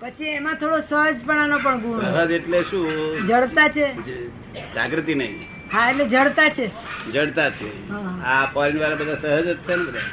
પછી 0.00 0.30
એમાં 0.34 0.56
થોડો 0.60 0.78
સહજપણાનો 0.82 1.56
પણ 1.64 1.80
ગુણ 1.80 2.04
સહજ 2.06 2.32
એટલે 2.32 2.60
શું? 2.62 2.86
જડતા 3.28 3.68
છે. 3.68 3.86
જાગૃતિ 4.74 5.14
નહીં. 5.14 5.34
હા 5.72 5.90
એટલે 5.90 6.06
જડતા 6.06 6.48
છે. 6.50 6.66
જડતા 7.14 7.50
છે. 7.50 7.68
આ 8.24 8.46
ફોરેન 8.54 8.78
વાળા 8.80 9.00
બધા 9.00 9.18
સહજ 9.22 9.46
જ 9.48 9.58
છે 9.66 9.76
ને 9.76 9.84
બધા? 9.84 10.06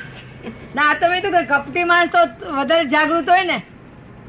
ના 0.75 0.91
તમે 0.95 1.17
તો 1.21 1.29
કપટી 1.51 1.85
માણસ 1.91 2.11
તો 2.11 2.21
વધારે 2.51 2.85
જાગૃત 2.87 3.29
હોય 3.29 3.43
ને. 3.43 3.57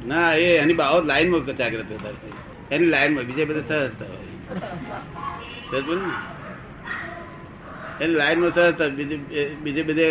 ના 0.07 0.31
એ 0.37 0.49
એની 0.57 0.75
બાબત 0.75 1.07
લાઈનમાં 1.07 1.57
જાગૃત 1.57 1.91
હતા 1.93 2.15
એની 2.71 2.91
લાઈનમાં 2.95 3.25
બીજા 3.25 3.49
બધા 3.51 3.67
સહજતા 3.69 4.09
હોય. 4.13 4.27
સહજ 5.71 5.85
બોલ 5.87 6.01
ને? 6.01 6.15
એની 8.01 8.17
લાઈનમાં 8.17 8.53
સહજતા 8.53 8.89
બીજે 8.97 9.17
બીજે 9.65 9.83
બધે 9.83 10.07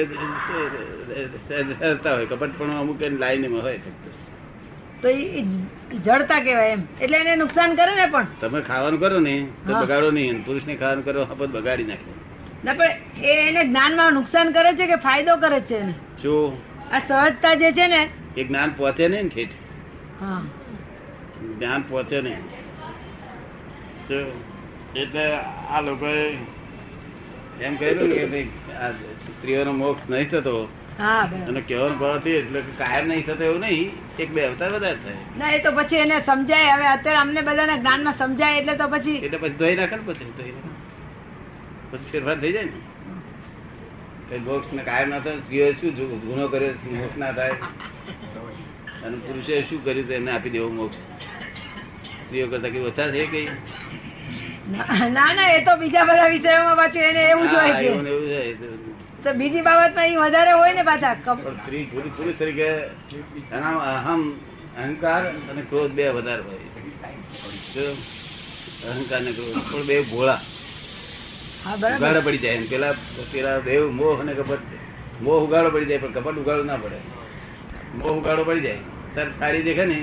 સહજતા 1.79 2.13
હોય. 2.13 2.25
કપટ 2.25 2.57
પણ 2.57 2.79
અમુક 2.79 3.01
એની 3.01 3.17
લાઈનમાં 3.17 3.63
હોય. 3.63 3.79
ફક્ત. 3.79 4.16
તો 5.01 5.07
એ 5.09 5.41
જડતા 6.05 6.39
કહેવાય 6.39 6.69
એમ. 6.69 6.81
એટલે 7.01 7.17
એને 7.17 7.35
નુકસાન 7.35 7.75
કરે 7.75 7.95
ને 7.95 8.05
પણ. 8.05 8.27
તમે 8.41 8.61
ખાવાનું 8.61 8.99
કરો 8.99 9.19
ને 9.19 9.35
તો 9.67 9.73
બગાડો 9.73 10.11
નહીં 10.11 10.45
પુરુષ 10.45 10.65
ને 10.65 10.75
ખાવાનું 10.75 11.05
કરો 11.05 11.25
હપત 11.25 11.49
બગાડી 11.49 11.83
નાખે. 11.83 12.11
ના 12.65 12.73
પણ 12.73 13.23
એ 13.23 13.35
એને 13.47 13.61
જ્ઞાનમાં 13.63 14.13
નુકસાન 14.13 14.51
કરે 14.51 14.71
છે 14.73 14.87
કે 14.87 14.95
ફાયદો 14.95 15.35
કરે 15.37 15.59
છે 15.61 15.75
એને? 15.75 15.93
જો 16.23 16.35
આ 16.91 16.99
સહજતા 16.99 17.53
જે 17.55 17.71
છે 17.71 17.87
ને 17.87 18.01
એ 18.37 18.43
જ્ઞાન 18.43 18.69
પહોંચે 18.77 19.07
ને 19.07 19.23
ઠેઠ. 19.23 19.55
હા. 20.21 20.41
જ્ઞાન 21.57 21.81
પહોંચે 21.81 22.21
ને 22.21 22.37
જો, 24.09 24.19
એટલે 24.95 25.23
આ 25.69 25.81
લોકોએ 25.81 26.37
એમ 27.61 27.77
કહ્યું 27.77 28.09
કે 28.13 28.25
ભાઈ 28.25 28.49
સ્ત્રીઓનો 29.23 29.71
મોક્ષ 29.73 30.09
નહીં 30.09 30.29
થતો. 30.29 30.57
અને 30.99 31.61
કહેવાનું 31.61 31.97
ભાવથી 31.99 32.35
એટલે 32.41 32.59
કે 32.67 32.71
કાયમ 32.77 33.05
નહીં 33.09 33.25
થતો 33.25 33.43
એવું 33.49 33.61
નહીં 33.61 33.91
એક 34.23 34.29
બે 34.35 34.41
અવતાર 34.45 34.69
વધારે 34.75 34.99
થાય. 35.03 35.21
ના 35.39 35.51
એ 35.55 35.59
તો 35.65 35.71
પછી 35.77 35.99
એને 36.05 36.17
સમજાય. 36.29 36.69
હવે 36.75 36.87
અત્યારે 36.95 37.19
અમને 37.23 37.41
બધાને 37.47 37.75
જ્ઞાનમાં 37.81 38.15
સમજાય 38.21 38.57
એટલે 38.61 38.75
તો 38.81 38.87
પછી 38.93 39.17
એટલે 39.27 39.37
પછી 39.43 39.57
ધોઈ 39.59 39.75
નાખે 39.79 39.95
ને 39.95 40.03
પછી 40.07 40.31
ધોઈ 40.37 40.53
નાખે. 40.55 40.71
પછી 41.91 42.09
ફેરફાર 42.11 42.37
થઈ 42.41 42.53
જાય 42.55 42.69
ને. 44.31 44.39
મોક્ષ 44.47 44.73
ને 44.77 44.83
કાયમ 44.89 45.09
ના 45.09 45.21
થાય 45.25 45.73
શું 45.81 45.91
ગુનો 46.25 46.47
કર્યો 46.47 46.73
મોક્ષ 47.01 47.17
ના 47.25 47.31
થાય. 47.37 47.55
અને 49.05 49.17
પુરુષે 49.27 49.53
શું 49.69 49.79
કર્યું 49.85 50.11
એને 50.19 50.31
આપી 50.37 50.53
દેવો 50.57 50.69
મોક્ષ. 50.79 50.99
સ્ત્રીઓ 52.25 52.45
કરતા 52.51 52.71
કઈ 52.73 52.85
ઓછા 52.89 53.09
છે 53.13 53.23
કઈ 53.33 53.47
ના 55.15 55.29
ના 55.37 55.49
એ 55.57 55.59
તો 55.67 55.73
બીજા 55.81 56.05
બધા 56.09 56.29
વિષયોમાં 56.35 56.77
પાછું 56.79 57.03
એને 57.09 57.21
એવું 57.31 57.45
જ 57.51 57.53
હોય 57.55 57.73
છે. 57.79 57.85
એવું 57.87 58.03
ને 58.03 58.11
છે. 58.59 58.67
તો 59.23 59.29
બીજી 59.39 59.63
બાબતમાં 59.67 60.03
અહીં 60.05 60.19
વધારે 60.23 60.51
હોય 60.59 60.73
ને 60.77 60.83
પાછા 60.89 61.15
પણ 61.23 61.57
સ્ત્રી 61.61 61.85
પુરુષ 61.93 62.13
પુરુષ 62.17 62.37
તરીકે 62.41 62.67
એના 63.57 63.75
અહમ 63.93 64.21
અહંકાર 64.83 65.23
અને 65.51 65.61
ક્રોધ 65.69 65.93
બે 65.97 66.05
વધારે 66.17 66.43
હોય. 66.47 66.67
અહંકાર 68.91 69.21
ને 69.25 69.31
ક્રોધ 69.37 69.57
પણ 69.69 69.87
બે 69.89 69.97
ભોળા. 70.11 70.39
ઉગાડો 71.95 72.21
પડી 72.27 72.43
જાય. 72.45 72.67
પેલા 72.73 72.93
પેલા 73.33 73.57
બે 73.67 73.79
મોહ 73.99 74.15
અને 74.21 74.33
કપટ. 74.39 74.69
મોહ 75.21 75.39
ઉગાડો 75.45 75.69
પડી 75.73 75.89
જાય 75.89 76.01
પણ 76.03 76.15
કપટ 76.17 76.37
ઉગાડો 76.43 76.63
ના 76.63 76.79
પડે. 76.83 76.99
મોહ 77.99 78.13
ઉગાડો 78.19 78.43
પડી 78.49 78.65
જાય. 78.67 78.81
તાર 79.15 79.27
સારી 79.39 79.63
દેખે 79.63 79.85
ને 79.85 79.97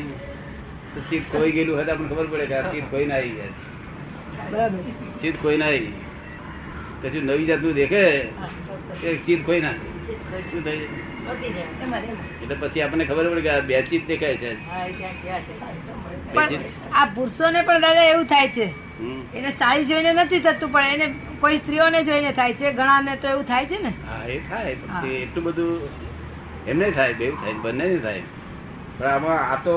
તો 0.94 0.98
ચીજ 1.10 1.22
ખોઈ 1.32 1.52
ગયેલું 1.52 1.74
હોય 1.76 1.86
તો 1.86 1.92
આપણને 1.92 2.10
ખબર 2.12 2.26
પડે 2.32 2.46
કે 2.50 2.54
આ 2.58 2.70
ચીજ 2.72 2.84
ખોઈ 2.90 3.06
ના 3.10 3.18
આવી 3.20 3.36
જાય 3.38 3.54
ચીજ 5.20 5.34
ખોઈ 5.42 5.58
ના 5.62 5.70
આવી. 5.74 5.94
પછી 7.04 7.22
નવી 7.22 7.46
જાતનું 7.46 7.74
દેખે 7.74 8.02
એ 9.04 9.16
ચીજ 9.24 9.40
ખોઈ 9.46 9.60
ના 9.60 9.74
શું 10.48 10.62
થાય 10.64 10.86
એટલે 12.42 12.56
પછી 12.62 12.82
આપણને 12.84 13.04
ખબર 13.10 13.26
પડે 13.30 13.42
કે 13.46 13.50
આ 13.50 13.66
બે 13.68 13.82
ચીજ 13.88 14.02
દેખાય 14.06 14.36
છે. 14.36 14.50
આ 16.92 17.06
પુરુષોને 17.14 17.60
પણ 17.62 17.80
દાદા 17.82 18.06
એવું 18.06 18.26
થાય 18.26 18.48
છે. 18.56 18.66
એને 19.34 19.50
સાડી 19.60 19.88
જોઈને 19.90 20.10
નથી 20.14 20.40
થતું 20.40 20.70
પણ 20.72 20.92
એને 20.96 21.06
કોઈ 21.40 21.58
સ્ત્રીઓને 21.58 22.00
જોઈને 22.04 22.32
થાય 22.32 22.54
છે. 22.54 22.72
ઘણાને 22.72 23.12
તો 23.18 23.26
એવું 23.28 23.46
થાય 23.46 23.66
છે 23.66 23.78
ને. 23.78 23.92
હા 24.08 24.22
એ 24.28 24.38
થાય 24.48 24.70
એટલું 25.22 25.44
બધું 25.44 25.72
એમને 26.66 26.90
થાય 26.92 27.14
બે 27.20 27.26
થાય 27.34 27.54
બંને 27.64 27.86
થાય. 27.98 28.22
પણ 28.98 29.08
આમાં 29.08 29.40
આ 29.48 29.58
તો 29.64 29.74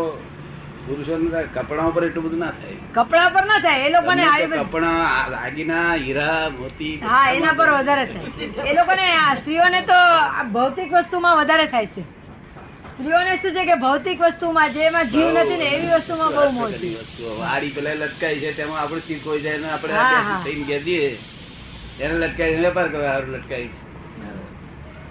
પુરુષો 0.88 1.16
કપડા 1.56 1.88
ઉપર 1.90 2.04
એટલું 2.08 2.24
બધું 2.26 2.40
ના 2.40 2.52
થાય. 2.58 2.78
કપડા 2.98 3.30
પર 3.30 3.44
ના 3.46 3.60
થાય 3.62 3.86
એ 3.88 3.90
લોકોને 3.90 4.24
કપડા 4.54 5.30
દાગીના 5.34 5.88
હીરા 5.96 6.50
મોતી 6.52 6.94
હા 7.06 7.24
એના 7.32 7.56
પર 7.56 7.70
વધારે 7.72 8.06
થાય. 8.08 8.30
એ 8.66 8.74
લોકોને 8.74 9.06
સ્ત્રીઓને 9.40 9.82
તો 9.90 9.98
ભૌતિક 10.54 10.90
વસ્તુમાં 10.94 11.36
વધારે 11.40 11.68
થાય 11.68 11.90
છે. 11.96 12.04
સ્ત્રીઓને 12.92 13.34
શું 13.42 13.54
છે 13.54 13.64
કે 13.66 13.76
ભૌતિક 13.78 14.18
વસ્તુમાં 14.22 14.70
જેમાં 14.74 15.08
જીવ 15.10 15.28
નથી 15.34 15.58
ને 15.58 15.68
એવી 15.72 15.94
વસ્તુમાં 15.96 16.32
બહુ 16.34 16.46
મોજ 16.52 16.72
છે. 16.76 16.90
વાડી 17.40 17.72
પેલા 17.72 17.96
લટકાઈ 17.96 18.40
છે 18.40 18.50
તેમાં 18.54 18.80
આપણું 18.82 19.04
ચીક 19.08 19.22
હોય 19.26 19.42
જાય 19.42 19.60
ને 19.60 19.68
આપણે 19.72 19.96
થઈને 20.46 20.64
ઘેર 20.70 20.82
દઈએ 20.84 21.10
એને 22.00 22.16
લટકાઈ 22.22 22.62
વેપાર 22.64 22.88
કરવા 22.90 23.18
લટકાઈ 23.28 23.70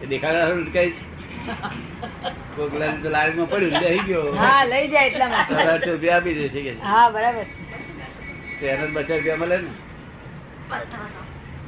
એ 0.03 0.07
દેખાડા 0.07 0.43
સારું 0.43 0.63
લટકાઈ 0.63 0.93
કોક 0.93 1.16
લાઈન 2.75 3.03
તો 3.03 3.09
લાઈનમાં 3.11 3.49
પડ્યું 3.49 3.83
લઈ 3.85 4.01
ગયો. 4.07 4.25
હા 4.35 4.63
લઈ 4.65 4.87
જાય 4.89 5.09
એટલા 5.11 5.29
માટે 5.31 5.55
અઢારસો 5.55 5.91
રૂપિયા 5.91 6.19
આપી 6.19 6.35
દેશે 6.35 6.61
કે 6.63 6.73
હા 6.85 7.07
બરાબર 7.11 7.47
છે. 8.59 8.67
એને 8.73 8.87
બસો 8.89 9.13
રૂપિયા 9.15 9.41
મળે 9.43 9.59
ને. 9.59 9.71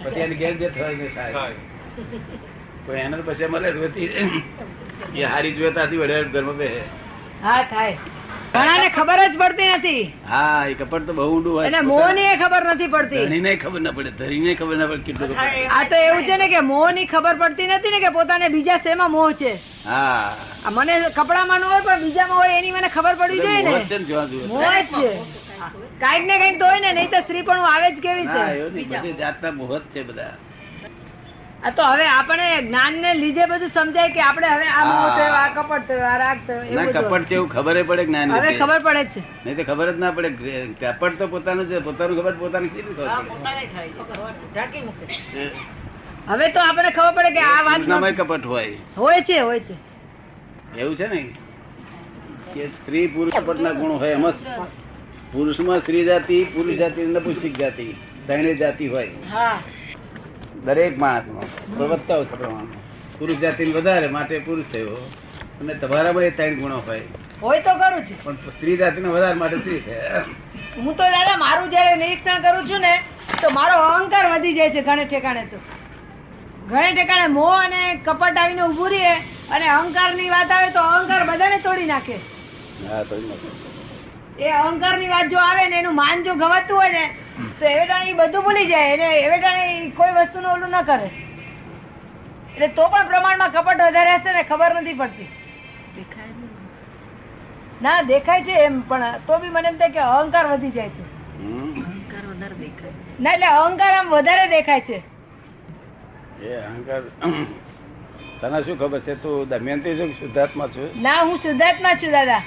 પછી 0.02 0.22
એને 0.22 0.34
ગેર 0.36 0.54
જે 0.60 0.68
થાય 0.70 0.94
ને 0.96 1.08
થાય 1.16 1.50
કોઈ 2.86 3.00
એને 3.00 3.16
પછી 3.24 3.48
મળે 3.48 3.68
રોતી 3.72 4.08
એ 5.16 5.24
હારી 5.26 5.54
જોતાથી 5.54 6.00
વડે 6.02 6.16
ધર્મ 6.32 6.50
બે 6.58 6.68
હા 7.42 7.62
થાય. 7.66 7.96
ઘણાને 8.50 8.88
ખબર 8.90 9.20
જ 9.24 9.36
પડતી 9.36 9.72
નથી. 9.72 10.04
હા 10.24 10.66
એ 10.66 10.74
કપડ 10.74 11.06
તો 11.06 11.14
બહુ 11.14 11.26
ઊંડું 11.26 11.52
હોય. 11.52 11.66
અને 11.68 11.80
મોહની 11.84 12.26
એ 12.26 12.36
ખબર 12.38 12.62
નથી 12.66 12.90
પડતી. 12.90 13.20
ધણીને 13.20 13.52
ખબર 13.56 13.80
ના 13.80 13.92
પડે 13.92 14.10
ધણીને 14.18 14.52
ખબર 14.56 14.76
ના 14.76 14.88
પડે 14.88 15.04
કેટલું 15.04 15.30
આ 15.70 15.84
તો 15.86 15.96
એવું 16.02 16.24
છે 16.24 16.36
ને 16.36 16.48
કે 16.48 16.60
મોહની 16.64 17.06
ખબર 17.06 17.34
પડતી 17.38 17.70
નથી 17.70 17.92
ને 17.92 18.00
કે 18.00 18.10
પોતાને 18.12 18.46
બીજા 18.50 18.78
શેમાં 18.80 19.10
મોહ 19.12 19.30
છે. 19.34 19.52
હા. 19.84 20.70
મને 20.70 20.94
કપડામાં 21.10 21.60
ન 21.60 21.64
હોય 21.64 21.82
પણ 21.82 22.02
બીજામાં 22.02 22.38
હોય 22.38 22.58
એની 22.58 22.72
મને 22.72 22.88
ખબર 22.90 23.14
પડવી 23.16 23.42
જોઈએ 23.42 23.62
ને. 23.64 23.74
ને. 23.74 23.86
મોહ 24.44 24.72
જ 24.74 24.88
છે. 24.92 25.12
કાંઈક 25.98 26.26
ને 26.26 26.36
કંઈક 26.38 26.58
તો 26.58 26.66
હોય 26.66 26.80
ને 26.80 26.92
નહીં 26.92 27.10
તો 27.10 27.22
સ્ત્રી 27.22 27.44
પણ 27.44 27.64
આવે 27.66 27.88
જ 27.90 28.00
કેવી 28.00 28.28
છે 28.32 29.12
જાતના 29.14 29.52
મોહ 29.52 29.72
છે 29.88 30.04
બધા. 30.04 30.34
આ 31.58 31.70
તો 31.70 31.82
હવે 31.84 32.04
આપણે 32.08 32.44
જ્ઞાન 32.60 32.94
ને 33.04 33.10
લીધે 33.14 33.46
બધું 33.50 33.70
સમજાય 33.70 34.10
કે 34.10 34.20
આપણે 34.22 34.50
હવે 34.50 34.66
આ 34.72 34.82
મોહ 34.90 35.08
થયો 35.16 35.36
આ 35.36 35.48
કપટ 35.56 35.88
થયો 35.88 36.04
આ 36.08 36.18
રાગ 36.22 36.38
થયો 36.46 36.60
એવું 36.64 36.90
બધું. 36.90 37.24
છે 37.24 37.34
એવું 37.34 37.48
ખબર 37.48 37.80
પડે 37.88 38.04
જ્ઞાન 38.04 38.30
હવે 38.32 38.52
ખબર 38.54 38.80
પડે 38.82 39.02
છે. 39.06 39.20
નહીં 39.44 39.56
તો 39.56 39.64
ખબર 39.64 39.88
જ 39.88 39.98
ના 39.98 40.12
પડે. 40.12 40.28
કપટ 40.82 41.18
તો 41.18 41.28
પોતાનું 41.28 41.66
છે 41.66 41.80
પોતાનું 41.80 42.16
ખબર 42.18 42.34
પોતાની 42.36 42.70
કેટલી 42.70 42.94
ખબર 42.94 43.08
હવે 46.28 46.46
તો 46.52 46.60
આપણે 46.62 46.90
ખબર 46.92 47.12
પડે 47.16 47.30
કે 47.32 47.42
આ 47.44 47.60
વાત 47.64 47.80
નમય 47.86 48.12
કપટ 48.12 48.44
હોય. 48.44 48.76
હોય 48.96 49.20
છે 49.22 49.40
હોય 49.40 49.60
છે. 49.60 49.76
એવું 50.76 50.96
છે 50.96 51.06
ને? 51.08 51.20
કે 52.54 52.68
સ્ત્રી 52.76 53.08
પુરુષ 53.08 53.34
કપટ 53.36 53.60
ના 53.60 53.74
ગુણ 53.74 53.98
હોય 53.98 54.12
એમાં 54.12 54.36
પુરુષમાં 55.32 55.80
સ્ત્રી 55.82 56.04
જાતિ 56.04 56.38
પુરુષ 56.54 56.78
જાતિ 56.78 57.00
નપુંસક 57.08 57.58
જાતિ. 57.58 57.88
ત્રણે 58.26 58.54
જાતિ 58.56 58.86
હોય. 58.88 59.10
હા. 59.30 59.58
દરેક 60.64 60.98
માણસમાં 60.98 61.48
પ્રવત્તા 61.76 62.16
ઓછા 62.16 62.36
પ્રમાણમાં 62.36 62.82
પુરુષ 63.18 63.36
જાતિ 63.36 63.64
વધારે 63.72 64.08
માટે 64.08 64.38
પુરુષ 64.38 64.64
થયો. 64.72 64.98
અને 65.60 65.74
તમારામાં 65.74 66.24
એ 66.24 66.30
ત્રણ 66.30 66.54
ગુણો 66.54 66.78
હોય. 66.86 67.02
હોય 67.42 67.60
તો 67.60 67.74
કરું 67.74 68.02
છું. 68.06 68.24
પણ 68.24 68.34
સ્ત્રી 68.56 68.76
જાતિ 68.76 69.00
વધારે 69.00 69.34
માટે 69.34 69.56
સ્ત્રી 69.58 69.80
છે. 69.80 69.96
હું 70.76 70.96
તો 70.96 71.04
દાદા 71.16 71.36
મારું 71.36 71.70
જયારે 71.70 71.96
નિરીક્ષણ 71.96 72.42
કરું 72.42 72.68
છું 72.70 72.80
ને 72.80 72.94
તો 73.42 73.50
મારો 73.50 73.76
અહંકાર 73.82 74.24
વધી 74.32 74.54
જાય 74.54 74.70
છે 74.70 74.82
ઘણે 74.82 75.04
ઠેકાણે 75.04 75.44
તો. 75.44 75.58
ઘણે 76.68 76.92
ઠેકાણે 76.92 77.26
મોહ 77.26 77.54
અને 77.64 77.96
કપટ 78.04 78.36
આવીને 78.38 78.62
ઉભું 78.62 78.90
રહીએ 78.90 79.14
અને 79.50 79.68
અહંકારની 79.68 80.30
વાત 80.30 80.50
આવે 80.50 80.70
તો 80.70 80.80
અહંકાર 80.80 81.22
બધાને 81.24 81.58
તોડી 81.58 81.86
નાખે. 81.86 82.16
એ 84.38 84.50
અહંકારની 84.50 85.08
વાત 85.08 85.26
જો 85.28 85.38
આવે 85.38 85.68
ને 85.68 85.78
એનું 85.78 85.94
માન 85.94 86.22
જો 86.22 86.34
ગવાતું 86.34 86.76
હોય 86.76 86.88
ને 86.88 87.04
તો 87.58 87.64
એવેટાણે 87.64 88.10
ઈ 88.10 88.12
બધું 88.12 88.44
ભૂલી 88.44 88.66
જાય 88.66 88.92
એને 88.94 89.18
એવેટાણે 89.18 89.90
કોઈ 89.90 90.10
વસ્તુનું 90.10 90.52
ઓલું 90.52 90.70
ન 90.70 90.82
કરે. 90.82 91.10
એટલે 92.54 92.68
તો 92.68 92.88
પણ 92.88 93.06
પ્રમાણમાં 93.06 93.50
કપટ 93.50 93.82
વધારે 93.82 94.14
હશે 94.14 94.32
ને 94.32 94.42
ખબર 94.42 94.74
નથી 94.74 94.92
પડતી. 94.92 95.28
ના 97.82 98.02
દેખાય 98.02 98.42
છે 98.42 98.52
એમ 98.52 98.80
પણ 98.80 99.04
તો 99.26 99.38
બી 99.38 99.48
મને 99.48 99.68
એમ 99.68 99.76
થાય 99.76 99.88
કે 99.88 99.98
અહંકાર 99.98 100.46
વધી 100.46 100.70
જાય 100.70 100.88
છે. 100.88 101.02
હમ. 101.38 101.84
ના 103.20 103.32
એટલે 103.32 103.46
અહંકાર 103.46 103.92
આમ 103.94 104.08
વધારે 104.08 104.46
દેખાય 104.46 104.80
છે. 104.80 105.02
એ 106.42 106.54
અહંકાર 106.54 107.02
તને 108.40 108.62
શું 108.62 108.78
ખબર 108.78 109.00
છે? 109.00 109.14
તું 109.14 109.48
દમયંતી 109.48 109.96
છું 109.96 110.12
શુદ્ધાત્મા 110.12 110.66
છું? 110.66 111.02
ના 111.02 111.22
હું 111.22 111.36
શુદ્ધાત્મા 111.36 111.94
છું 111.94 112.10
દાદા. 112.12 112.42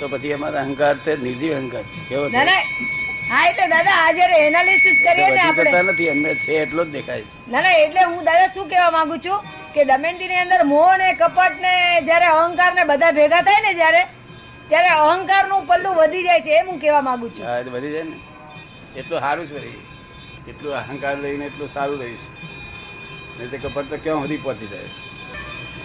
તો 0.00 0.08
પછી 0.08 0.32
અમારા 0.32 0.60
અહંકાર 0.60 0.96
છે 0.98 1.16
નિર્જીવ 1.16 1.56
અહંકાર 1.56 1.82
છે. 1.82 2.08
કેવો 2.08 2.28
છે? 2.28 2.44
ના 2.44 2.44
હા 3.30 3.46
એટલે 3.48 3.66
દાદા 3.72 3.96
આ 4.02 4.12
જયારે 4.12 4.36
એનાલિસિસ 4.46 4.98
કરીએ 4.98 5.30
ને 5.30 5.40
આપણે. 5.40 5.82
નથી 5.82 6.08
એમને 6.08 6.34
છે 6.34 6.52
એટલો 6.62 6.84
જ 6.84 6.90
દેખાય 6.90 7.22
છે. 7.22 7.36
ના 7.46 7.60
ના 7.60 7.74
એટલે 7.84 8.02
હું 8.04 8.24
દાદા 8.24 8.48
શું 8.48 8.68
કહેવા 8.68 8.90
માંગુ 8.90 9.18
છું 9.18 9.38
કે 9.74 9.84
દમયંતી 9.84 10.28
ની 10.28 10.36
અંદર 10.36 10.62
મોહ 10.64 10.96
ને 10.96 11.08
કપટ 11.14 11.60
ને 11.60 11.74
જયારે 12.02 12.26
અહંકાર 12.26 12.70
ને 12.74 12.84
બધા 12.84 13.12
ભેગા 13.12 13.42
થાય 13.42 13.60
ને 13.60 13.74
જયારે 13.74 14.02
ત્યારે 14.68 14.90
અહંકારનું 15.02 15.66
પલ્લું 15.66 15.96
વધી 15.96 16.24
જાય 16.24 16.40
છે 16.40 16.50
એમ 16.50 16.66
હું 16.66 16.80
કેવા 16.80 17.02
માંગુ 17.02 17.28
છું. 17.28 17.44
વધી 17.72 17.92
જાય 17.92 18.04
ને. 18.04 18.16
એટલું 18.96 19.20
સારું 19.20 19.46
છે. 19.48 19.60
એટલું 20.48 20.76
અહંકાર 20.76 21.16
લઈને 21.18 21.44
એટલું 21.46 21.70
સારું 21.74 22.00
રહ્યું 22.00 22.18
છે. 22.18 22.28
નહીં 23.38 23.50
તે 23.50 23.58
કપટ 23.58 23.90
તો 23.90 23.96
ક્યાં 23.98 24.22
સુધી 24.22 24.38
પહોંચી 24.38 24.66
જાય? 24.66 24.90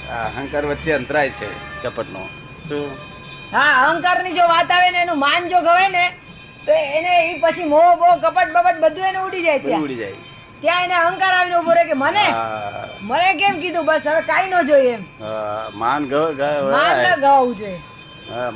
આ 0.10 0.26
અહંકાર 0.38 0.66
વચ્ચે 0.66 0.94
અંતરાય 0.94 1.30
છે 1.30 1.48
કપટનો. 1.84 2.24
શું? 2.70 2.92
હા 3.52 3.72
અહંકારની 3.86 4.34
જો 4.34 4.48
વાત 4.48 4.72
આવે 4.72 4.92
ને 4.92 5.02
એનું 5.02 5.20
માન 5.20 5.50
જો 5.50 5.62
ગવાય 5.62 5.88
ને 5.90 6.06
તો 6.66 6.72
એને 6.98 7.14
એ 7.24 7.40
પછી 7.42 7.66
મોહ 7.66 7.88
બો 7.98 8.08
કપટ 8.24 8.54
બપટ 8.56 8.78
બધું 8.84 9.08
એને 9.08 9.20
ઉડી 9.20 9.44
જાય 9.44 9.60
ત્યાં. 9.60 9.84
ઉડી 9.84 9.98
જાય. 9.98 10.18
ત્યાં 10.62 10.84
એને 10.86 10.96
અહંકાર 10.98 11.34
આવીને 11.34 11.58
ઊભો 11.58 11.74
રહે 11.74 11.86
કે 11.86 11.96
મને? 11.96 12.26
મને 13.10 13.30
કેમ 13.40 13.56
કીધું? 13.62 13.86
બસ 13.86 14.06
હવે 14.06 14.22
કાઈ 14.30 14.50
ન 14.50 14.68
જોઈએ 14.70 14.94
એમ. 14.94 15.04
માન 15.76 16.02
ન 16.04 16.08
ગવાવું 16.10 17.56
જોઈએ. 17.58 17.80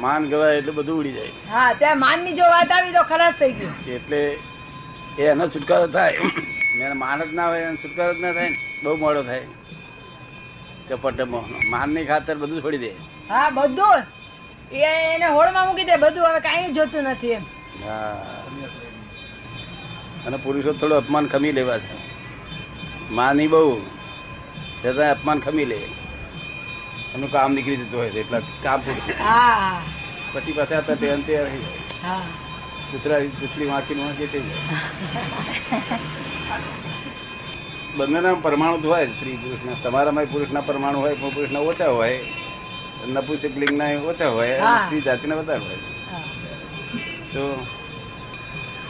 માન 0.04 0.30
ગવાય 0.30 0.58
એટલે 0.60 0.72
બધું 0.72 1.00
ઉડી 1.00 1.14
જાય. 1.14 1.34
હા 1.54 1.74
ત્યાં 1.74 2.00
માનની 2.00 2.36
જો 2.36 2.46
વાત 2.54 2.72
આવી 2.72 2.94
તો 2.94 3.04
ખલાસ 3.12 3.36
થઈ 3.40 3.54
ગયું 3.54 3.76
એટલે 3.96 4.22
એ 5.18 5.28
એનો 5.32 5.46
છુટકારો 5.50 5.88
થાય. 5.88 6.22
મેં 6.78 6.98
માન 6.98 7.20
જ 7.22 7.32
ના 7.34 7.48
હોય 7.52 7.68
એનો 7.70 7.78
છુટકારો 7.84 8.14
જ 8.14 8.20
ના 8.22 8.34
થાય 8.34 8.50
ને. 8.50 8.58
બહુ 8.84 8.96
મોડો 8.98 9.22
થાય. 9.24 9.48
કપટ 10.90 11.20
માન. 11.72 11.90
ની 11.94 12.06
ખાતર 12.06 12.36
બધું 12.38 12.62
છોડી 12.64 12.84
દે. 12.86 12.92
હા 13.30 13.50
બધું. 13.52 14.02
એ 14.72 14.90
એને 15.14 15.28
હોળમાં 15.36 15.68
મૂકી 15.68 15.86
દે 15.86 15.98
બધું. 15.98 16.26
હવે 16.30 16.40
કાઈ 16.42 16.74
જોતું 16.74 17.04
નથી 17.12 17.34
એમ. 17.34 17.44
અને 20.26 20.38
પુરુષો 20.38 20.74
થોડું 20.74 20.98
અપમાન 20.98 21.28
ખમી 21.28 21.52
લેવા 21.52 21.78
છે. 21.78 21.98
માની 23.12 23.48
બહુ. 23.48 23.82
છતાં 24.86 25.12
અપમાન 25.12 25.40
ખમી 25.40 25.66
લે. 25.66 25.80
એનું 27.16 27.32
કામ 27.32 27.54
નીકળી 27.54 27.78
જતું 27.78 28.00
હોય 28.00 28.10
છે 28.10 28.20
એટલા 28.20 28.40
કામ 28.40 28.82
પછી 30.34 30.52
પાછા 30.52 30.78
હતા 30.78 30.96
તે 30.96 31.10
અંતે 31.10 31.38
રહી 31.38 31.60
જાય. 31.60 31.78
કૂતરા 32.92 33.20
કૂતરી 33.20 33.66
વાંચી 33.66 33.94
વાંચી 33.94 34.28
થઈ 34.28 34.40
જાય. 34.40 34.58
બંનેના 37.96 38.34
પરમાણુ 38.34 38.78
તો 38.78 38.90
હોય 38.90 39.06
સ્ત્રી 39.06 39.36
પુરુષના. 39.36 39.72
તમારામાં 39.84 40.26
પુરુષના 40.26 40.62
પરમાણુ 40.62 41.00
હોય 41.00 41.16
પણ 41.16 41.30
પુરુષના 41.30 41.60
ઓછા 41.60 41.90
હોય. 41.90 42.26
નપુસક 43.08 43.58
લિંગના 43.58 44.00
ઓછા 44.00 44.28
હોય. 44.30 44.60
સ્ત્રી 44.60 45.02
જાતિના 45.02 45.36
વધારે 45.36 45.60
હોય. 45.60 45.76
તો 47.34 47.46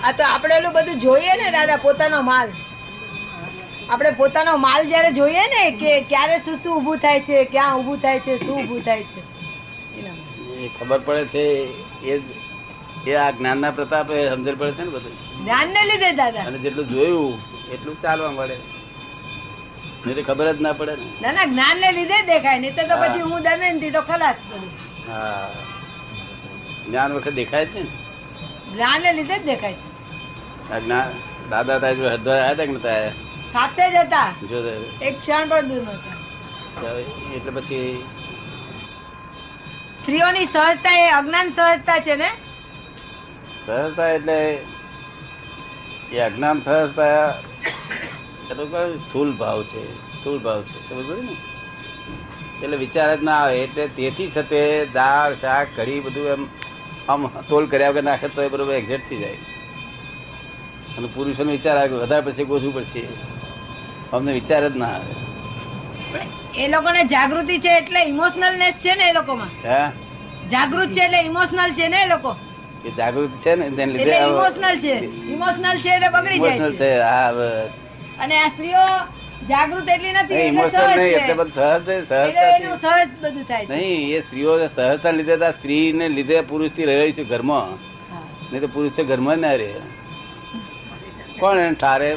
આ 0.04 0.12
તો 0.18 0.24
આપણે 0.30 0.56
એલું 0.60 0.74
બધું 0.78 1.00
જોઈએ 1.06 1.34
ને 1.42 1.52
દાદા 1.58 1.78
પોતાનો 1.86 2.20
માલ. 2.30 2.50
આપણે 3.90 4.12
પોતાનો 4.22 4.54
માલ 4.66 4.82
જયારે 4.92 5.12
જોઈએ 5.20 5.46
ને 5.54 5.62
કે 5.82 5.92
ક્યારે 6.12 6.38
શું 6.46 6.58
શું 6.64 6.74
ઊભું 6.78 7.00
થાય 7.06 7.22
છે 7.28 7.46
ક્યાં 7.54 7.78
ઊભું 7.80 8.00
થાય 8.06 8.20
છે 8.26 8.38
શું 8.44 8.56
ઊભું 8.62 8.82
થાય 8.84 9.04
છે. 9.14 9.22
એ 10.64 10.70
ખબર 10.80 11.00
પડે 11.08 11.26
છે 11.34 11.44
એ 12.12 12.18
એ 13.06 13.18
આ 13.26 13.30
જ્ઞાનના 13.38 13.76
પ્રતાપે 13.78 14.16
સમજણ 14.32 14.58
પડે 14.62 14.74
છે 14.78 14.84
ને 14.86 14.92
બધું. 14.96 15.14
જ્ઞાનને 15.44 15.82
લીધે 15.92 16.10
દાદા. 16.22 16.46
અને 16.50 16.58
જેટલું 16.66 16.88
જોયું 16.90 17.36
એટલું 17.74 17.98
ચાલવા 18.02 18.32
મળે. 18.32 18.58
નહીં 20.06 20.26
ખબર 20.26 20.48
જ 20.58 20.60
ના 20.66 20.74
પડે 20.80 20.94
ને. 20.96 21.08
ના 21.22 21.32
ના 21.38 21.48
જ્ઞાન 21.54 21.78
ને 21.84 21.90
લીધે 22.00 22.20
દેખાય 22.32 22.60
નહીં 22.60 22.76
તો 22.90 22.96
પછી 23.04 23.26
હું 23.30 23.40
દમયંતી 23.48 23.92
તો 23.96 24.02
ખલાસ 24.10 24.40
હા. 25.08 25.48
જ્ઞાન 26.88 27.12
વખત 27.16 27.34
દેખાય 27.40 27.66
છે 27.74 27.80
ને. 27.86 27.92
જ્ઞાન 28.72 29.00
ને 29.02 29.12
લીધે 29.14 29.36
જ 29.40 29.44
દેખાય 29.46 29.76
છે. 29.76 29.88
જ્ઞાન 30.82 31.10
દાદા 31.52 31.80
તાજ 31.80 31.98
હરદ્વાર 32.04 32.40
આવ્યા 32.40 32.54
હતા 32.54 32.68
કે 32.68 33.12
સાથે 33.54 33.86
જ 33.92 34.06
હતા. 34.06 34.30
જો 34.50 34.58
એક 35.02 35.16
ક્ષણ 35.22 35.50
પણ 35.50 35.68
દૂર 35.70 35.82
નતા 35.84 36.16
એટલે 37.36 37.52
પછી 37.52 37.92
સ્ત્રીઓની 40.02 40.48
સહજતા 40.48 40.98
એ 40.98 41.08
અજ્ઞાન 41.12 41.50
સહજતા 41.50 42.00
છે 42.00 42.16
ને? 42.16 42.30
સહજતા 43.66 44.10
એટલે 44.10 44.38
એ 46.12 46.20
અજ્ઞાન 46.20 46.60
સહજતા 46.62 47.34
એ 48.50 49.00
સ્થૂલ 49.00 49.32
ભાવ 49.40 49.60
છે 49.64 49.84
સ્થૂલ 50.18 50.40
ભાવ 50.40 50.62
છે 50.64 50.78
સમજ 50.88 51.10
ને? 51.28 51.36
એટલે 52.62 52.78
વિચાર 52.78 53.10
જ 53.18 53.24
ના 53.24 53.40
આવે 53.40 53.58
એટલે 53.64 53.88
તેથી 53.98 54.30
છતે 54.32 54.62
દાળ 54.94 55.32
શાક 55.36 55.68
કઢી 55.76 56.00
બધું 56.00 56.28
એમ 56.28 56.44
આમ 57.10 57.28
તોલ 57.28 57.66
કર્યા 57.68 57.90
વગર 57.90 58.04
નાખે 58.04 58.28
તો 58.28 58.42
એ 58.42 58.48
બરોબર 58.48 58.74
એક્ઝેક્ટ 58.74 59.10
થઈ 59.10 59.18
જાય. 59.18 59.38
અને 60.98 61.08
પુરુષોનો 61.16 61.52
વિચાર 61.52 61.78
આવે 61.78 61.96
વધારે 61.96 62.32
પછી 62.32 62.44
ગોસવું 62.44 62.74
પડશે. 62.74 63.08
અમને 64.14 64.34
વિચાર 64.34 64.70
જ 64.70 64.76
ના 64.76 64.88
આવે. 64.88 65.16
એ 66.56 66.68
લોકોને 66.68 67.04
જાગૃતિ 67.04 67.60
છે 67.60 67.78
એટલે 67.78 68.00
ઇમોશનલનેસ 68.04 68.74
છે 68.74 68.96
ને 68.96 69.10
એ 69.10 69.14
લોકોમાં. 69.14 69.50
હે? 69.66 69.92
જાગૃત 70.50 70.90
છે 70.94 71.02
એટલે 71.02 71.20
ઇમોશનલ 71.22 71.74
છે 71.74 71.88
ને 71.88 72.02
એ 72.02 72.08
લોકો. 72.08 72.36
કે 72.84 72.92
જાગૃત 72.92 73.30
છે 73.42 73.56
ને 73.56 73.70
તેને 73.70 73.92
લીધે 73.94 74.18
ઇમોશનલ 74.28 74.80
છે. 74.80 74.96
ઇમોશનલ 75.34 75.78
છે 75.82 75.90
એટલે 75.90 76.10
બગડી 76.10 76.40
જાય 76.40 76.72
છે. 76.72 77.00
હા 77.00 77.30
અને 78.20 78.36
આ 78.40 78.48
સ્ત્રીઓ 78.48 78.86
જાગૃત 79.46 79.90
એટલી 79.90 80.14
નથી 80.14 80.48
ઇમોશનલ 80.48 80.88
નહીં 80.92 81.18
એટલે 81.20 81.36
બધું 81.36 81.52
સહજ 81.54 81.90
સહજ 82.78 83.12
બધું 83.22 83.46
થાય 83.46 83.68
નહીં 83.72 84.16
એ 84.18 84.22
સ્ત્રીઓ 84.22 84.54
સહજતા 84.68 85.12
લીધે 85.12 85.36
આ 85.46 85.52
સ્ત્રીને 85.52 86.06
લીધે 86.10 86.42
પુરુષથી 86.42 86.86
રહ્યો 86.86 87.12
છે 87.12 87.24
ઘરમાં. 87.24 87.78
નહીં 88.52 88.62
તો 88.62 88.68
પુરુષ 88.68 88.96
તો 88.96 89.04
ઘરમાં 89.04 89.40
ના 89.40 89.56
રહે. 89.56 89.70
કોણ 91.40 91.60
એને 91.60 91.76
ઠારે? 91.76 92.12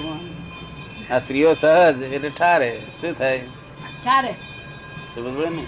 આ 1.10 1.20
સ્ત્રીઓ 1.20 1.54
સહજ 1.54 2.02
એટલે 2.14 2.30
ઠારે. 2.30 2.70
શું 3.00 3.14
થાય? 3.14 3.44
ઠારે. 4.02 4.32
પડે 5.14 5.50
ને. 5.50 5.64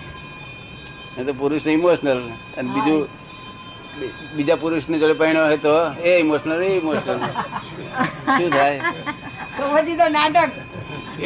નહીં 1.14 1.26
તો 1.26 1.34
પુરુષ 1.34 1.66
ઇમોશનલ 1.68 2.20
અને 2.56 2.68
બીજું 2.68 3.08
બીજા 4.36 4.56
પુરુષ 4.56 4.88
ને 4.88 4.98
જોડે 4.98 5.14
પહેણ્યો 5.14 5.46
હોય 5.46 5.56
તો 5.58 5.76
એ 6.04 6.18
ઇમોશનલ 6.18 6.62
એ 6.62 6.74
ઇમોશનલ 6.76 7.18
શું 8.36 8.50
થાય? 8.50 8.80
તો 9.98 10.08
નાટક. 10.10 10.71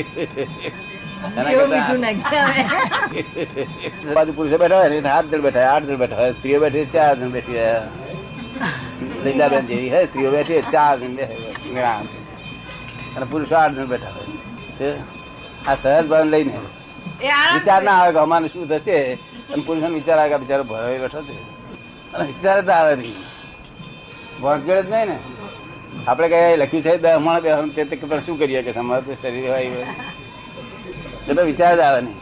બીજું 4.17 4.37
પુરુષો 4.37 4.59
બેઠા 4.59 4.77
હોય 4.77 4.89
ને 4.89 5.09
આઠ 5.09 5.25
જણ 5.25 5.41
બેઠા 5.41 5.61
આઠ 5.61 5.83
જણ 5.83 5.97
બેઠા 5.97 6.17
હોય. 6.17 6.33
સ્ત્રીઓ 6.33 6.61
બેઠી 6.61 6.85
ચાર 6.85 7.17
જણ 7.17 7.31
બેઠી. 7.31 7.55
લીલાબેન 9.25 9.67
જેવી 9.67 9.91
હે 9.91 10.05
સ્ત્રીઓ 10.07 10.31
બેઠી 10.31 10.63
ચાર 10.73 11.01
જણ. 11.01 11.15
અને 13.17 13.25
પુરુષો 13.25 13.55
આઠ 13.55 13.73
જણ 13.73 13.87
બેઠા 13.87 14.11
હોય. 14.11 14.95
આ 15.69 15.75
સહજ 15.75 16.07
ભાવ 16.07 16.25
લઈને 16.25 16.53
વિચાર 17.55 17.83
ના 17.83 17.93
આવે 17.93 18.13
કે 18.13 18.19
અમારે 18.19 18.49
શું 18.49 18.69
થશે. 18.69 19.15
અને 19.15 19.63
પુરુષો 19.67 19.87
વિચાર 19.87 20.19
આવે 20.19 20.29
કે 20.29 20.37
બિચારો 20.37 20.65
ભય 20.65 20.99
બેઠો 20.99 21.23
છે. 21.23 21.37
અને 22.13 22.27
વિચાર 22.27 22.65
જ 22.65 22.69
આવે 22.69 22.97
નહીં. 22.97 23.15
ભોંકગળ 24.41 24.81
જ 24.81 24.91
નહીં 24.91 25.07
ને. 25.07 25.19
આપણે 26.09 26.29
કઈ 26.29 26.57
લખ્યું 26.63 26.83
છે? 26.83 26.93
માણસ 27.27 27.43
બેસવાનું 27.43 27.75
તે 27.75 27.97
પણ 27.97 28.21
શું 28.27 28.37
કરીએ 28.39 28.61
કે 28.63 28.73
તમારું 28.73 29.17
શરીર 29.23 29.47
હોય. 29.51 29.87
એટલે 31.29 31.43
વિચાર 31.51 31.73
જ 31.77 31.81
આવે 31.81 32.01
નહીં. 32.01 32.19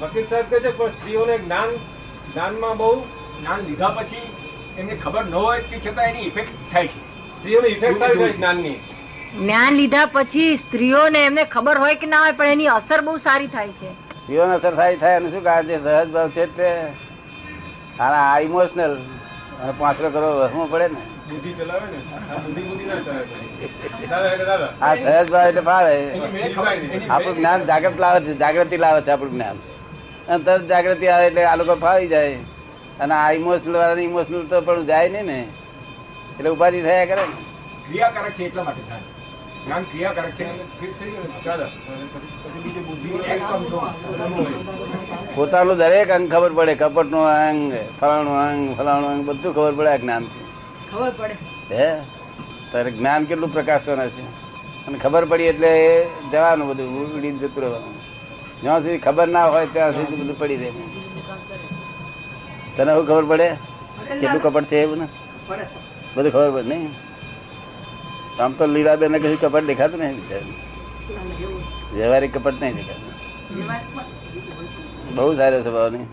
વકીલ 0.00 0.26
સાહેબ 0.30 0.46
કહે 0.50 0.58
છે 0.64 0.70
પણ 0.78 0.90
સ્ત્રીઓને 0.96 1.36
જ્ઞાન 1.44 1.70
જ્ઞાનમાં 2.32 2.74
બહુ 2.80 2.90
જ્ઞાન 3.38 3.60
લીધા 3.68 3.92
પછી 3.98 4.26
એમને 4.78 4.94
ખબર 5.04 5.24
ન 5.24 5.34
હોય 5.34 5.60
તે 5.70 5.76
છતાં 5.84 6.06
એની 6.10 6.26
ઇફેક્ટ 6.30 6.52
થાય 6.72 6.88
છે. 6.92 7.00
સ્ત્રીઓને 7.38 7.68
ઇફેક્ટ 7.76 7.98
થાય 8.00 8.16
છે 8.16 8.28
જ્ઞાનની. 8.36 8.76
જ્ઞાન 9.38 9.72
લીધા 9.80 10.06
પછી 10.16 10.50
સ્ત્રીઓને 10.56 11.20
એમને 11.28 11.44
ખબર 11.54 11.76
હોય 11.84 11.94
કે 12.02 12.06
ના 12.12 12.22
હોય 12.26 12.36
પણ 12.42 12.54
એની 12.56 12.70
અસર 12.76 13.00
બહુ 13.08 13.16
સારી 13.28 13.50
થાય 13.56 13.72
છે. 13.80 13.90
જીવન 14.28 14.50
અસર 14.58 14.74
થાય 14.74 14.96
થાય 14.96 15.16
એનું 15.22 15.30
શું 15.32 15.44
કારણ 15.48 15.66
છે? 15.66 15.76
સહજ 15.78 16.08
ભાવ 16.18 16.28
છે 16.36 16.44
તે 16.56 16.68
આ 18.00 18.38
ઇમોશનલ 18.40 18.94
અને 19.62 19.72
પાંચરો 19.78 20.08
કરો 20.14 20.28
વર્ષમાં 20.38 20.70
પડે 20.70 20.88
ને. 20.94 21.02
બુદ્ધિ 21.28 21.50
ચલાવે 21.52 21.86
ને 21.92 21.98
આ 22.32 22.38
બુદ્ધિ 22.38 22.62
બુદ્ધિ 22.62 22.84
ના 22.84 22.98
ચલાવે 23.04 23.24
દાદા 24.10 24.36
કે 24.36 24.44
દાદા? 24.44 24.70
આ 24.80 24.94
સહજ 24.96 25.28
ભાવ 25.30 25.46
એટલે 25.48 25.62
ફાવે 25.62 25.94
આપણું 27.08 27.36
જ્ઞાન 27.36 27.60
જાગૃત 27.64 27.98
લાવે 27.98 28.18
છે 28.20 28.34
જાગૃતિ 28.38 28.76
લાવે 28.76 29.00
છે 29.02 29.10
આપણું 29.10 29.32
જ્ઞાન. 29.32 29.56
અને 30.28 30.44
તરત 30.44 30.68
જાગૃતિ 30.68 31.06
આવે 31.06 31.26
એટલે 31.26 31.42
આ 31.44 31.56
લોકો 31.56 31.74
ફાવી 31.74 32.08
જાય. 32.08 32.38
અને 33.00 33.14
આ 33.14 33.32
ઇમોશનલ 33.32 33.76
વાળા 33.76 34.06
ઇમોશનલ 34.10 34.46
તો 34.46 34.60
પણ 34.60 34.86
જાય 34.86 35.08
નહીં 35.08 35.26
ને. 35.26 35.38
એટલે 36.38 36.50
ઉપાધિ 36.50 36.82
થયા 36.82 37.06
કરે 37.06 37.14
ને. 37.14 37.36
ક્રિયાકારક 37.86 38.32
છે 38.38 38.44
એટલા 38.44 38.64
માટે 38.64 38.82
થાય. 38.88 39.02
જ્ઞાન 39.64 39.84
ક્રિયાકારક 39.84 40.32
છે. 40.38 40.46
પોતાનું 45.36 45.76
દરેક 45.78 46.10
અંગ 46.10 46.26
ખબર 46.28 46.52
પડે 46.52 46.74
કપટ 46.74 47.10
નો 47.10 47.20
અંગ 47.24 47.60
ફલાણું 48.00 48.36
અંગ 48.46 48.76
ફલાણું 48.76 49.10
અંગ 49.10 49.22
બધું 49.24 49.52
ખબર 49.54 49.72
પડે 49.72 49.90
આ 49.90 49.96
જ્ઞાન 49.96 50.24
પડે 50.24 50.43
હે? 51.70 51.86
તારે 52.72 52.90
જ્ઞાન 52.96 53.22
કેટલું 53.28 53.50
પ્રકાશવાના 53.54 54.10
છે? 54.16 54.24
અને 54.86 54.96
ખબર 54.98 55.24
પડી 55.30 55.48
એટલે 55.52 55.70
જવાનું 56.32 56.66
બધું 56.70 56.88
ઉડીને 57.16 57.38
જતું 57.38 57.60
રહેવાનું. 57.64 57.96
જ્યાં 58.62 58.80
સુધી 58.82 59.02
ખબર 59.06 59.28
ના 59.36 59.46
હોય 59.54 59.66
ત્યાં 59.74 59.92
સુધી 59.96 60.18
બધું 60.20 60.38
પડી 60.42 60.58
રહે 60.62 60.70
તને 62.76 62.92
શું 62.94 63.06
ખબર 63.06 63.24
પડે? 63.32 63.48
કેટલું 64.20 64.42
કપટ 64.42 64.66
છે 64.72 64.76
એવું 64.82 64.98
ને? 64.98 65.06
બધું 66.14 66.32
ખબર 66.32 66.50
પડે 66.56 66.68
નહીં? 66.74 66.92
આમ 68.40 68.52
તો 68.58 68.64
લીલાબેન 68.74 69.10
ને 69.12 69.18
કશું 69.18 69.40
કપડ 69.40 69.66
દેખાતું 69.72 70.00
નહીં. 70.00 70.16
વ્યવહારિક 71.96 72.30
કપટ 72.36 72.56
નહીં 72.62 72.74
દેખાતું. 72.80 73.12
બહુ 75.16 75.30
સારો 75.36 75.58
સ્વભાવ 75.62 75.88
નહીં 75.94 76.08